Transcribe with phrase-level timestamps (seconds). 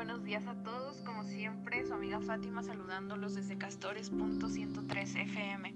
[0.00, 0.96] buenos días a todos.
[1.02, 5.74] Como siempre, su amiga Fátima saludándolos desde Castores.103 FM.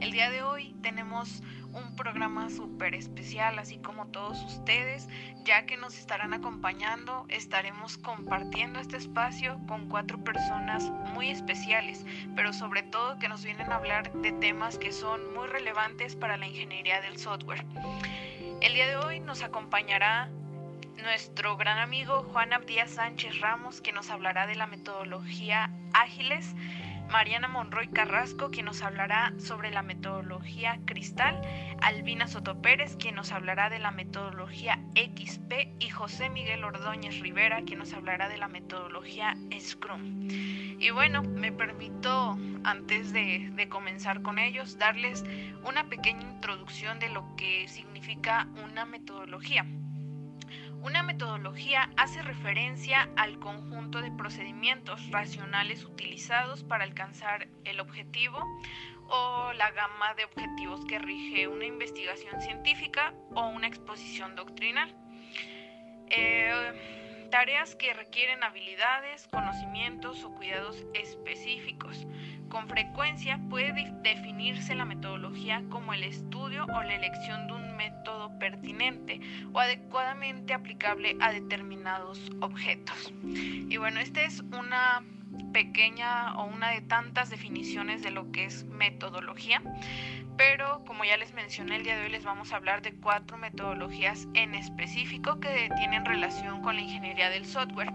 [0.00, 1.42] El día de hoy tenemos
[1.74, 5.10] un programa súper especial, así como todos ustedes,
[5.44, 12.54] ya que nos estarán acompañando, estaremos compartiendo este espacio con cuatro personas muy especiales, pero
[12.54, 16.46] sobre todo que nos vienen a hablar de temas que son muy relevantes para la
[16.46, 17.66] ingeniería del software.
[18.62, 20.30] El día de hoy nos acompañará
[21.02, 26.54] nuestro gran amigo Juan Abdías Sánchez Ramos, que nos hablará de la metodología Ágiles,
[27.10, 31.40] Mariana Monroy Carrasco, quien nos hablará sobre la metodología Cristal,
[31.80, 37.62] Albina Soto Pérez, quien nos hablará de la metodología XP, y José Miguel Ordóñez Rivera,
[37.62, 40.28] quien nos hablará de la metodología Scrum.
[40.30, 45.24] Y bueno, me permito, antes de, de comenzar con ellos, darles
[45.64, 49.64] una pequeña introducción de lo que significa una metodología.
[50.82, 58.38] Una metodología hace referencia al conjunto de procedimientos racionales utilizados para alcanzar el objetivo
[59.08, 64.94] o la gama de objetivos que rige una investigación científica o una exposición doctrinal.
[66.08, 72.06] Eh, tareas que requieren habilidades, conocimientos o cuidados específicos.
[72.48, 78.38] Con frecuencia puede definirse la metodología como el estudio o la elección de un método
[78.38, 79.20] pertinente
[79.52, 83.12] o adecuadamente aplicable a determinados objetos.
[83.24, 85.02] Y bueno, esta es una
[85.52, 89.62] pequeña o una de tantas definiciones de lo que es metodología,
[90.36, 93.36] pero como ya les mencioné el día de hoy les vamos a hablar de cuatro
[93.38, 97.92] metodologías en específico que tienen relación con la ingeniería del software.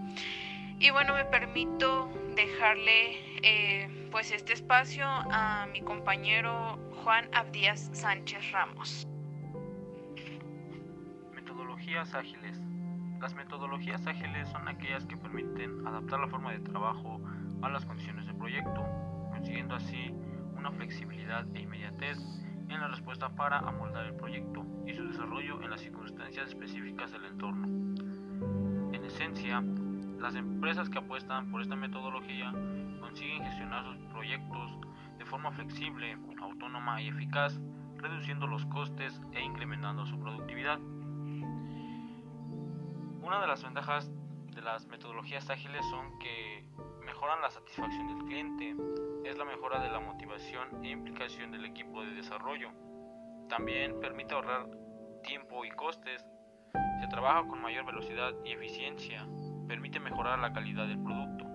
[0.78, 8.52] Y bueno, me permito dejarle eh, pues este espacio a mi compañero Juan Abdías Sánchez
[8.52, 9.08] Ramos
[12.14, 12.60] ágiles.
[13.20, 17.20] Las metodologías ágiles son aquellas que permiten adaptar la forma de trabajo
[17.60, 18.84] a las condiciones del proyecto,
[19.30, 20.12] consiguiendo así
[20.56, 22.18] una flexibilidad e inmediatez
[22.68, 27.24] en la respuesta para amoldar el proyecto y su desarrollo en las circunstancias específicas del
[27.26, 27.66] entorno.
[28.92, 29.62] En esencia,
[30.18, 32.52] las empresas que apuestan por esta metodología
[33.12, 34.70] consiguen gestionar sus proyectos
[35.18, 37.60] de forma flexible, autónoma y eficaz,
[37.98, 40.78] reduciendo los costes e incrementando su productividad.
[43.20, 44.10] Una de las ventajas
[44.54, 46.64] de las metodologías ágiles son que
[47.04, 48.76] mejoran la satisfacción del cliente,
[49.26, 52.70] es la mejora de la motivación e implicación del equipo de desarrollo.
[53.50, 54.70] También permite ahorrar
[55.22, 56.24] tiempo y costes,
[56.72, 59.26] se trabaja con mayor velocidad y eficiencia,
[59.68, 61.52] permite mejorar la calidad del producto.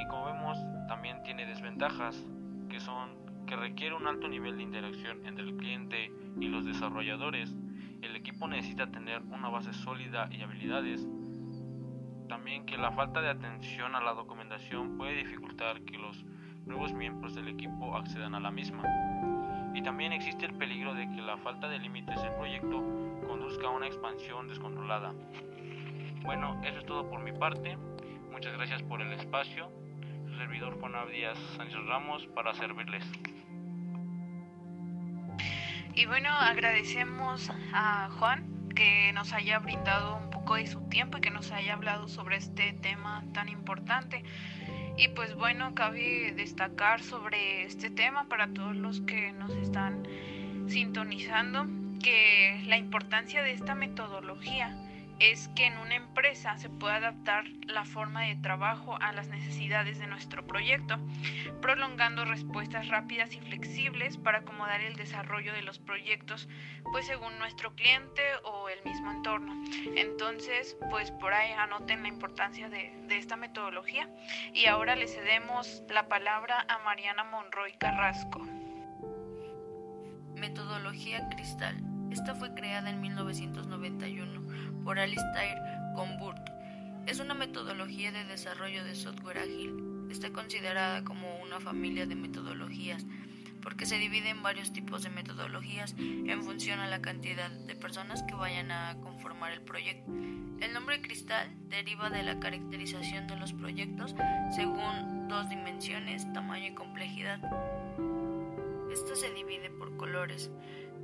[0.00, 0.58] Y como vemos,
[0.88, 2.26] también tiene desventajas,
[2.68, 7.54] que son que requiere un alto nivel de interacción entre el cliente y los desarrolladores,
[8.02, 11.06] el equipo necesita tener una base sólida y habilidades.
[12.28, 16.24] También que la falta de atención a la documentación puede dificultar que los
[16.64, 18.82] nuevos miembros del equipo accedan a la misma.
[19.74, 22.82] Y también existe el peligro de que la falta de límites del proyecto
[23.26, 25.12] conduzca a una expansión descontrolada.
[26.22, 27.76] Bueno, eso es todo por mi parte.
[28.34, 29.70] Muchas gracias por el espacio.
[30.28, 33.04] Su servidor Juan Díaz Sánchez Ramos para servirles.
[35.94, 41.20] Y bueno, agradecemos a Juan que nos haya brindado un poco de su tiempo y
[41.20, 44.24] que nos haya hablado sobre este tema tan importante.
[44.98, 50.08] Y pues bueno, cabe destacar sobre este tema para todos los que nos están
[50.66, 51.66] sintonizando
[52.02, 54.76] que la importancia de esta metodología
[55.20, 59.98] es que en una empresa se pueda adaptar la forma de trabajo a las necesidades
[59.98, 60.98] de nuestro proyecto,
[61.60, 66.48] prolongando respuestas rápidas y flexibles para acomodar el desarrollo de los proyectos,
[66.92, 69.54] pues según nuestro cliente o el mismo entorno.
[69.96, 74.08] Entonces, pues por ahí anoten la importancia de, de esta metodología.
[74.52, 78.40] Y ahora le cedemos la palabra a Mariana Monroy Carrasco.
[80.34, 81.93] Metodología Cristal.
[82.14, 84.40] Esta fue creada en 1991
[84.84, 85.58] por Alistair
[85.96, 86.48] Comburt.
[87.06, 90.06] Es una metodología de desarrollo de software ágil.
[90.12, 93.04] Está considerada como una familia de metodologías
[93.62, 98.22] porque se divide en varios tipos de metodologías en función a la cantidad de personas
[98.22, 100.12] que vayan a conformar el proyecto.
[100.12, 104.14] El nombre cristal deriva de la caracterización de los proyectos
[104.54, 107.40] según dos dimensiones, tamaño y complejidad.
[108.92, 110.52] Esto se divide por colores.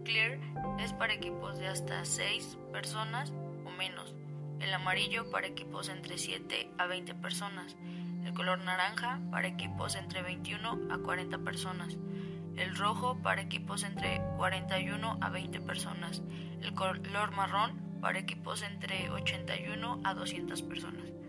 [0.04, 0.38] Clear
[0.78, 3.32] es para equipos de hasta 6 personas
[3.80, 4.14] menos.
[4.60, 7.78] El amarillo para equipos entre 7 a 20 personas.
[8.24, 11.96] El color naranja para equipos entre 21 a 40 personas.
[12.56, 16.22] El rojo para equipos entre 41 a 20 personas.
[16.60, 21.19] El color marrón para equipos entre 81 a 200 personas.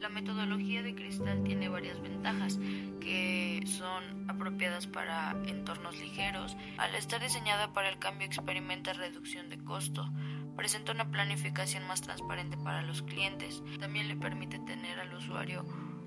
[0.00, 2.58] La metodología de cristal tiene varias ventajas
[3.02, 6.56] que son apropiadas para entornos ligeros.
[6.78, 10.10] Al estar diseñada para el cambio experimenta reducción de costo.
[10.56, 13.62] Presenta una planificación más transparente para los clientes.
[13.78, 15.66] También le permite tener al usuario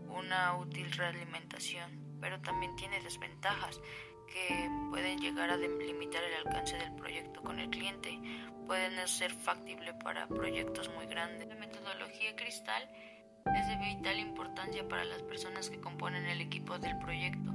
[0.09, 3.79] una útil realimentación, pero también tiene desventajas
[4.25, 8.19] que pueden llegar a limitar el alcance del proyecto con el cliente,
[8.65, 11.47] pueden ser factible para proyectos muy grandes.
[11.47, 12.89] La metodología cristal
[13.45, 17.51] es de vital importancia para las personas que componen el equipo del proyecto.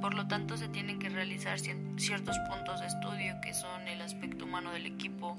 [0.00, 4.46] Por lo tanto, se tienen que realizar ciertos puntos de estudio que son el aspecto
[4.46, 5.36] humano del equipo,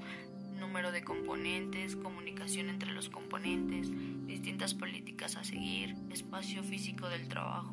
[0.58, 3.90] número de componentes, comunicación entre los componentes,
[4.26, 7.72] distintas políticas a seguir, espacio físico del trabajo.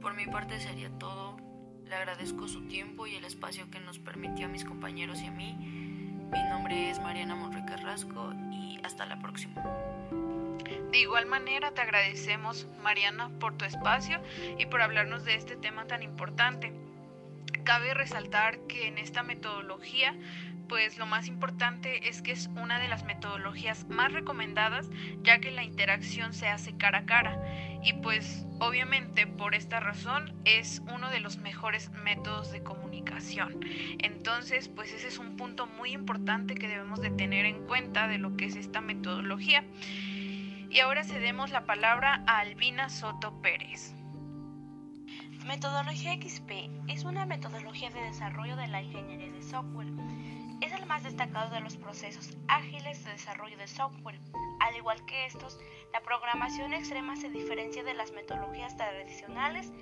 [0.00, 1.36] Por mi parte sería todo.
[1.84, 5.32] Le agradezco su tiempo y el espacio que nos permitió a mis compañeros y a
[5.32, 5.91] mí.
[6.32, 9.62] Mi nombre es Mariana Monroy Carrasco y hasta la próxima.
[10.90, 14.20] De igual manera te agradecemos, Mariana, por tu espacio
[14.58, 16.72] y por hablarnos de este tema tan importante.
[17.64, 20.14] Cabe resaltar que en esta metodología
[20.68, 24.88] pues lo más importante es que es una de las metodologías más recomendadas
[25.22, 27.38] ya que la interacción se hace cara a cara
[27.82, 33.60] y pues obviamente por esta razón es uno de los mejores métodos de comunicación.
[33.98, 38.18] Entonces pues ese es un punto muy importante que debemos de tener en cuenta de
[38.18, 39.64] lo que es esta metodología.
[40.70, 43.94] Y ahora cedemos la palabra a Albina Soto Pérez.
[45.44, 46.50] Metodología XP
[46.88, 49.92] es una metodología de desarrollo de la ingeniería de software
[50.62, 54.20] es el más destacado de los procesos ágiles de desarrollo de software.
[54.60, 55.58] Al igual que estos,
[55.92, 59.72] la programación extrema se diferencia de las metodologías tradicionales,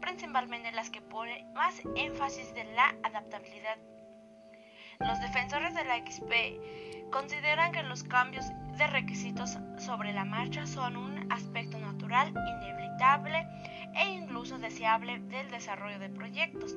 [0.00, 3.76] principalmente en las que pone más énfasis de la adaptabilidad.
[5.00, 8.46] Los defensores de la XP consideran que los cambios
[8.78, 13.46] de requisitos sobre la marcha son un aspecto natural, inevitable
[13.94, 16.76] e incluso deseable del desarrollo de proyectos.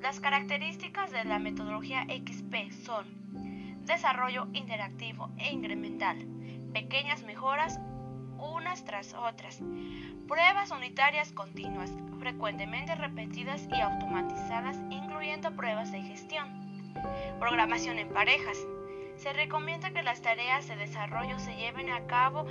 [0.00, 3.06] Las características de la metodología XP son
[3.84, 6.18] desarrollo interactivo e incremental,
[6.72, 7.80] pequeñas mejoras
[8.38, 9.60] unas tras otras,
[10.28, 16.48] pruebas unitarias continuas, frecuentemente repetidas y automatizadas, incluyendo pruebas de gestión,
[17.38, 18.58] programación en parejas.
[19.16, 22.46] Se recomienda que las tareas de desarrollo se lleven a cabo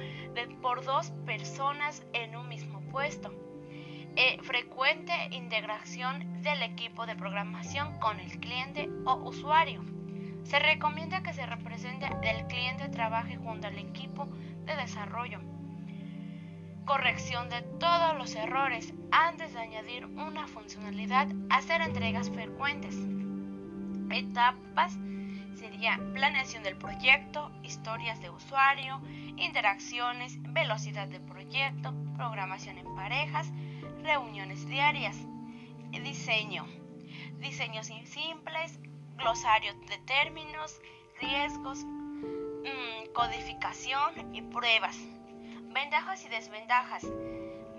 [0.61, 3.31] por dos personas en un mismo puesto
[4.15, 9.83] e frecuente integración del equipo de programación con el cliente o usuario.
[10.43, 14.25] Se recomienda que se represente el cliente trabaje junto al equipo
[14.65, 15.39] de desarrollo.
[16.85, 22.95] Corrección de todos los errores antes de añadir una funcionalidad, hacer entregas frecuentes.
[24.11, 24.97] Etapas
[25.75, 29.01] sería planeación del proyecto, historias de usuario,
[29.35, 33.51] interacciones, velocidad del proyecto, programación en parejas,
[34.01, 35.17] reuniones diarias,
[35.91, 36.65] diseño,
[37.39, 38.79] diseños simples,
[39.17, 40.79] glosario de términos,
[41.19, 44.97] riesgos, mm, codificación y pruebas.
[45.73, 47.05] Ventajas y desventajas.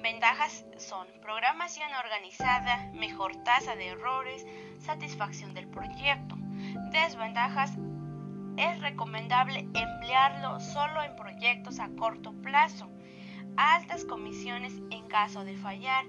[0.03, 4.47] Ventajas son programación organizada, mejor tasa de errores,
[4.81, 6.37] satisfacción del proyecto.
[6.91, 7.77] Desventajas
[8.57, 12.91] es recomendable emplearlo solo en proyectos a corto plazo
[13.57, 16.05] altas comisiones en caso de fallar.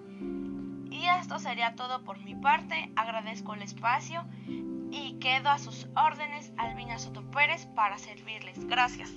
[0.90, 2.92] Y esto sería todo por mi parte.
[2.96, 4.26] Agradezco el espacio
[4.92, 8.66] y quedo a sus órdenes, Albina Soto Pérez, para servirles.
[8.66, 9.12] Gracias.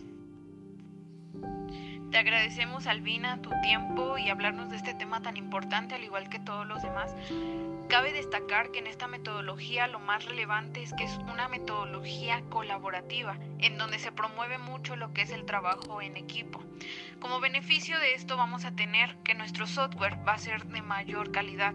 [2.10, 6.40] Te agradecemos, Albina, tu tiempo y hablarnos de este tema tan importante, al igual que
[6.40, 7.14] todos los demás.
[7.90, 13.36] Cabe destacar que en esta metodología lo más relevante es que es una metodología colaborativa,
[13.58, 16.62] en donde se promueve mucho lo que es el trabajo en equipo.
[17.18, 21.32] Como beneficio de esto vamos a tener que nuestro software va a ser de mayor
[21.32, 21.74] calidad.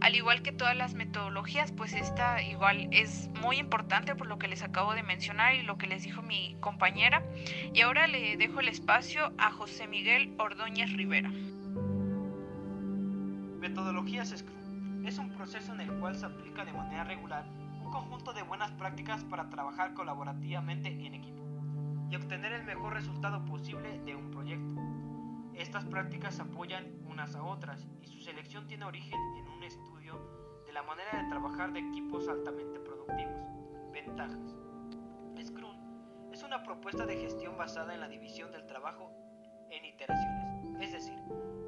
[0.00, 4.46] Al igual que todas las metodologías, pues esta igual es muy importante por lo que
[4.46, 7.24] les acabo de mencionar y lo que les dijo mi compañera.
[7.74, 11.32] Y ahora le dejo el espacio a José Miguel Ordóñez Rivera.
[13.58, 14.30] Metodologías
[15.10, 17.44] es un proceso en el cual se aplica de manera regular
[17.82, 21.42] un conjunto de buenas prácticas para trabajar colaborativamente en equipo
[22.08, 24.80] y obtener el mejor resultado posible de un proyecto.
[25.54, 30.14] Estas prácticas apoyan unas a otras y su selección tiene origen en un estudio
[30.64, 33.48] de la manera de trabajar de equipos altamente productivos.
[33.92, 34.54] Ventajas.
[35.44, 35.74] Scrum
[36.32, 39.10] es una propuesta de gestión basada en la división del trabajo
[39.72, 41.18] en iteraciones, es decir,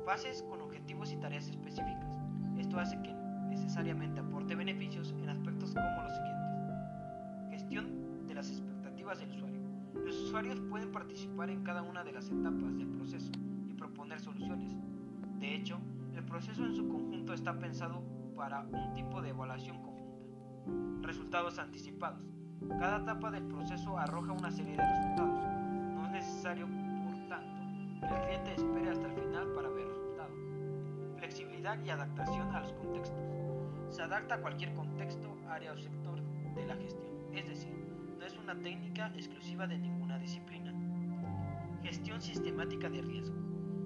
[0.04, 2.16] fases con objetivos y tareas específicas.
[2.56, 3.21] Esto hace que
[3.52, 7.50] necesariamente aporte beneficios en aspectos como los siguientes.
[7.50, 9.60] Gestión de las expectativas del usuario.
[10.04, 13.30] Los usuarios pueden participar en cada una de las etapas del proceso
[13.68, 14.74] y proponer soluciones.
[15.38, 15.78] De hecho,
[16.16, 18.02] el proceso en su conjunto está pensado
[18.34, 21.06] para un tipo de evaluación conjunta.
[21.06, 22.22] Resultados anticipados.
[22.78, 25.40] Cada etapa del proceso arroja una serie de resultados.
[25.94, 26.66] No es necesario,
[27.04, 30.36] por tanto, que el cliente espere hasta el final para ver resultados.
[31.18, 33.41] Flexibilidad y adaptación a los contextos.
[33.92, 36.18] Se adapta a cualquier contexto, área o sector
[36.54, 37.12] de la gestión.
[37.34, 37.74] Es decir,
[38.18, 40.72] no es una técnica exclusiva de ninguna disciplina.
[41.82, 43.36] Gestión sistemática de riesgo.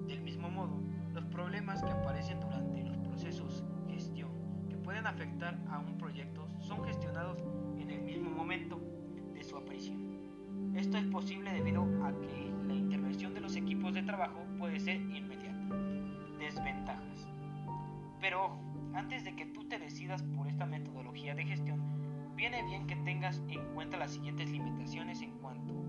[0.07, 0.81] Del mismo modo,
[1.13, 4.31] los problemas que aparecen durante los procesos gestión
[4.69, 7.39] que pueden afectar a un proyecto son gestionados
[7.77, 8.79] en el mismo momento
[9.33, 10.06] de su aparición.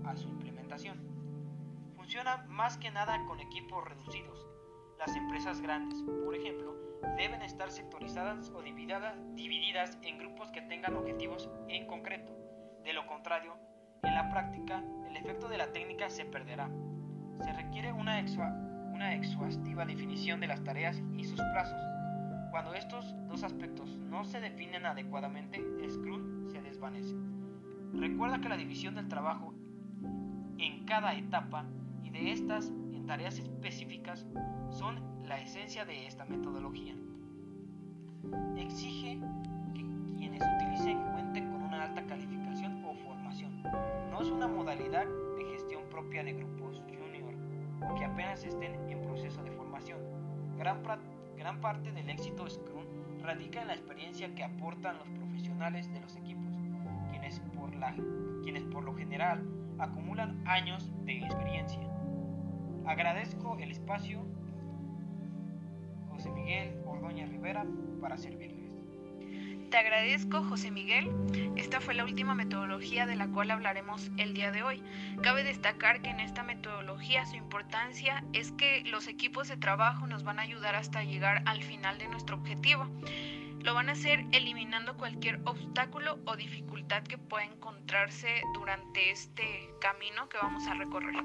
[0.09, 0.97] A su implementación.
[1.95, 4.47] Funciona más que nada con equipos reducidos.
[4.97, 6.75] Las empresas grandes, por ejemplo,
[7.15, 12.33] deben estar sectorizadas o divididas en grupos que tengan objetivos en concreto.
[12.83, 13.55] De lo contrario,
[14.03, 16.69] en la práctica, el efecto de la técnica se perderá.
[17.43, 18.23] Se requiere una,
[18.91, 21.79] una exhaustiva definición de las tareas y sus plazos.
[22.51, 27.15] Cuando estos dos aspectos no se definen adecuadamente, Scrum se desvanece.
[27.93, 29.53] Recuerda que la división del trabajo
[30.59, 31.65] en cada etapa
[32.03, 34.25] y de estas en tareas específicas
[34.69, 36.95] son la esencia de esta metodología.
[38.57, 39.19] Exige
[39.73, 39.85] que
[40.17, 43.63] quienes utilicen cuenten con una alta calificación o formación.
[44.11, 45.05] No es una modalidad
[45.37, 47.33] de gestión propia de grupos junior
[47.89, 49.99] o que apenas estén en proceso de formación.
[50.57, 50.83] Gran,
[51.37, 52.85] gran parte del éxito Scrum
[53.21, 56.53] radica en la experiencia que aportan los profesionales de los equipos,
[57.11, 57.95] quienes por, la,
[58.43, 61.81] quienes por lo general acumulan años de experiencia.
[62.85, 64.25] Agradezco el espacio
[66.09, 67.65] José Miguel Ordoña Rivera
[68.01, 68.59] para servirles.
[69.69, 71.11] Te agradezco, José Miguel.
[71.55, 74.81] Esta fue la última metodología de la cual hablaremos el día de hoy.
[75.21, 80.23] Cabe destacar que en esta metodología su importancia es que los equipos de trabajo nos
[80.23, 82.87] van a ayudar hasta llegar al final de nuestro objetivo.
[83.61, 90.29] Lo van a hacer eliminando cualquier obstáculo o dificultad que pueda encontrarse durante este camino
[90.29, 91.15] que vamos a recorrer.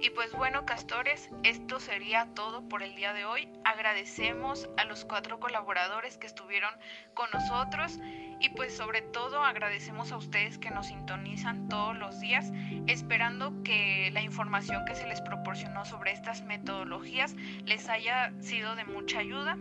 [0.00, 3.48] Y pues bueno, castores, esto sería todo por el día de hoy.
[3.64, 6.70] Agradecemos a los cuatro colaboradores que estuvieron
[7.14, 7.98] con nosotros
[8.40, 12.50] y pues sobre todo agradecemos a ustedes que nos sintonizan todos los días,
[12.86, 17.34] esperando que la información que se les proporcionó sobre estas metodologías
[17.64, 19.56] les haya sido de mucha ayuda.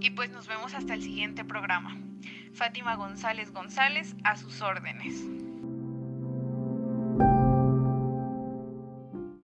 [0.00, 1.96] Y pues nos vemos hasta el siguiente programa.
[2.54, 5.24] Fátima González González, a sus órdenes.